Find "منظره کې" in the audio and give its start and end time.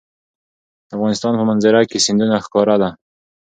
1.49-2.03